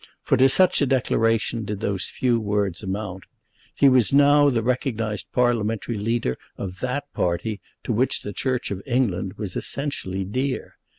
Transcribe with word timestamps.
For 0.23 0.35
to 0.37 0.49
such 0.49 0.81
a 0.81 0.87
declaration 0.87 1.63
did 1.63 1.79
those 1.79 2.05
few 2.09 2.39
words 2.39 2.81
amount. 2.81 3.25
He 3.75 3.87
was 3.87 4.11
now 4.11 4.49
the 4.49 4.63
recognised 4.63 5.31
parliamentary 5.31 5.99
leader 5.99 6.39
of 6.57 6.79
that 6.79 7.13
party 7.13 7.61
to 7.83 7.93
which 7.93 8.23
the 8.23 8.33
Church 8.33 8.71
of 8.71 8.81
England 8.87 9.33
was 9.37 9.55
essentially 9.55 10.23
dear. 10.23 10.77